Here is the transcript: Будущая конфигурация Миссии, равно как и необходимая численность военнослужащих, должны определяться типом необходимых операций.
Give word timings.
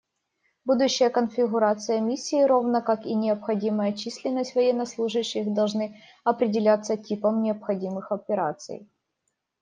Будущая 0.65 1.11
конфигурация 1.11 2.01
Миссии, 2.01 2.41
равно 2.41 2.81
как 2.81 3.05
и 3.05 3.13
необходимая 3.13 3.93
численность 3.93 4.55
военнослужащих, 4.55 5.53
должны 5.53 5.95
определяться 6.23 6.97
типом 6.97 7.43
необходимых 7.43 8.11
операций. 8.11 8.89